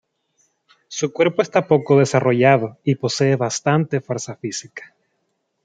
Su 0.87 1.13
cuerpo 1.13 1.43
está 1.43 1.67
poco 1.67 1.99
desarrollado 1.99 2.79
y 2.83 2.95
posee 2.95 3.35
bastante 3.35 4.01
fuerza 4.01 4.35
física. 4.35 4.95